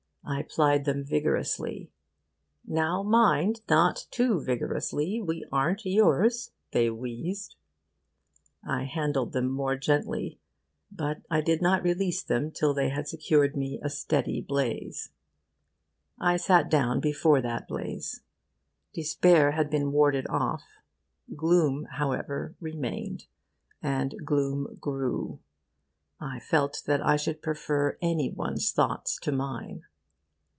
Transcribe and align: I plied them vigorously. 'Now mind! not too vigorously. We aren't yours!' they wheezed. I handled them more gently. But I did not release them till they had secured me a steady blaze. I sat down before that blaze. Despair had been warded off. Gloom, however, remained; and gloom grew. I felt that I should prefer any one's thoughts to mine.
I 0.23 0.43
plied 0.43 0.85
them 0.85 1.03
vigorously. 1.03 1.91
'Now 2.65 3.03
mind! 3.03 3.61
not 3.67 4.07
too 4.11 4.39
vigorously. 4.39 5.19
We 5.19 5.43
aren't 5.51 5.83
yours!' 5.83 6.51
they 6.71 6.89
wheezed. 6.89 7.55
I 8.65 8.83
handled 8.83 9.33
them 9.33 9.49
more 9.49 9.75
gently. 9.75 10.39
But 10.91 11.21
I 11.29 11.41
did 11.41 11.61
not 11.61 11.83
release 11.83 12.23
them 12.23 12.49
till 12.51 12.73
they 12.73 12.89
had 12.89 13.09
secured 13.09 13.57
me 13.57 13.79
a 13.83 13.89
steady 13.89 14.39
blaze. 14.41 15.09
I 16.17 16.37
sat 16.37 16.69
down 16.69 17.01
before 17.01 17.41
that 17.41 17.67
blaze. 17.67 18.21
Despair 18.93 19.51
had 19.51 19.69
been 19.69 19.91
warded 19.91 20.27
off. 20.27 20.63
Gloom, 21.35 21.87
however, 21.95 22.55
remained; 22.61 23.25
and 23.81 24.15
gloom 24.23 24.77
grew. 24.79 25.39
I 26.21 26.39
felt 26.39 26.83
that 26.85 27.05
I 27.05 27.17
should 27.17 27.41
prefer 27.41 27.97
any 28.01 28.29
one's 28.29 28.71
thoughts 28.71 29.19
to 29.23 29.33
mine. 29.33 29.83